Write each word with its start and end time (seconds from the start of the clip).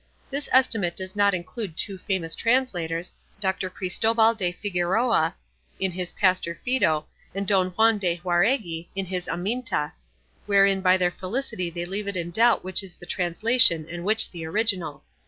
This 0.31 0.49
estimate 0.51 0.95
does 0.95 1.15
not 1.15 1.35
include 1.35 1.77
two 1.77 1.99
famous 1.99 2.33
translators, 2.33 3.11
Doctor 3.39 3.69
Cristobal 3.69 4.33
de 4.33 4.51
Figueroa, 4.51 5.35
in 5.79 5.91
his 5.91 6.11
Pastor 6.13 6.55
Fido, 6.65 7.05
and 7.35 7.47
Don 7.47 7.69
Juan 7.77 7.99
de 7.99 8.17
Jauregui, 8.17 8.87
in 8.95 9.05
his 9.05 9.27
Aminta, 9.27 9.93
wherein 10.47 10.81
by 10.81 10.97
their 10.97 11.11
felicity 11.11 11.69
they 11.69 11.85
leave 11.85 12.07
it 12.07 12.15
in 12.17 12.31
doubt 12.31 12.63
which 12.63 12.81
is 12.81 12.95
the 12.95 13.05
translation 13.05 13.85
and 13.87 14.03
which 14.03 14.31
the 14.31 14.43
original. 14.43 15.03